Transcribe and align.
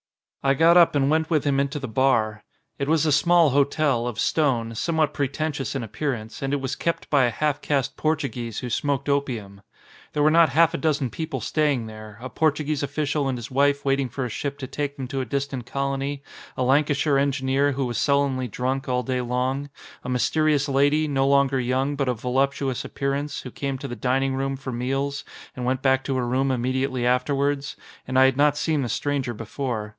I 0.43 0.55
got 0.55 0.75
up 0.75 0.95
and 0.95 1.11
went 1.11 1.29
with 1.29 1.43
him 1.43 1.59
into 1.59 1.77
the 1.77 1.87
bar. 1.87 2.43
It 2.79 2.87
was 2.87 3.05
a 3.05 3.11
small 3.11 3.51
hotel, 3.51 4.07
of 4.07 4.19
stone, 4.19 4.73
somewhat 4.73 5.13
pretentious 5.13 5.75
in 5.75 5.83
appearance, 5.83 6.41
and 6.41 6.51
it 6.51 6.55
was 6.59 6.75
kept 6.75 7.07
by 7.11 7.25
a 7.25 7.29
half 7.29 7.61
caste 7.61 7.95
Portuguese 7.95 8.57
who 8.57 8.69
smoked 8.71 9.07
opium. 9.07 9.61
There 10.13 10.23
were 10.23 10.31
not 10.31 10.49
half 10.49 10.73
a 10.73 10.79
dozen 10.79 11.11
people 11.11 11.39
staying 11.41 11.85
there, 11.85 12.17
a 12.19 12.27
Portuguese 12.31 12.81
official 12.81 13.27
and 13.27 13.37
his 13.37 13.51
wife 13.51 13.85
waiting 13.85 14.09
for 14.09 14.25
a 14.25 14.29
ship 14.29 14.57
to 14.57 14.65
take 14.65 14.97
them 14.97 15.07
to 15.09 15.21
a 15.21 15.25
distant 15.25 15.67
colony, 15.67 16.23
a 16.57 16.63
Lancashire 16.63 17.19
engineer 17.19 17.73
who 17.73 17.85
was 17.85 17.99
sullenly 17.99 18.47
drunk 18.47 18.89
all 18.89 19.03
day 19.03 19.21
long, 19.21 19.69
a 20.03 20.09
mysterious 20.09 20.67
lady, 20.67 21.07
no 21.07 21.27
longer 21.27 21.59
young 21.59 21.95
but 21.95 22.09
of 22.09 22.19
voluptuous 22.21 22.83
appearance, 22.83 23.41
who 23.41 23.51
came 23.51 23.77
to 23.77 23.87
the 23.87 23.95
dining 23.95 24.33
room 24.33 24.55
for 24.57 24.71
meals 24.71 25.23
and 25.55 25.65
went 25.65 25.83
back 25.83 26.03
to 26.03 26.15
her 26.17 26.27
room 26.27 26.49
immediately 26.49 27.05
afterwards, 27.05 27.75
and 28.07 28.17
I 28.17 28.25
had 28.25 28.37
not 28.37 28.57
seen 28.57 28.81
the 28.81 28.89
stranger 28.89 29.35
before. 29.35 29.89